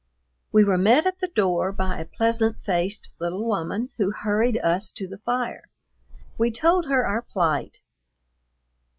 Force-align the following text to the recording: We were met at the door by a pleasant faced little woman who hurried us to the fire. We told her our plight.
We 0.51 0.63
were 0.63 0.79
met 0.79 1.05
at 1.05 1.19
the 1.19 1.27
door 1.27 1.71
by 1.71 1.99
a 1.99 2.05
pleasant 2.05 2.57
faced 2.63 3.13
little 3.19 3.45
woman 3.45 3.91
who 3.97 4.09
hurried 4.09 4.57
us 4.57 4.91
to 4.93 5.07
the 5.07 5.19
fire. 5.19 5.69
We 6.39 6.49
told 6.49 6.87
her 6.87 7.05
our 7.05 7.21
plight. 7.21 7.81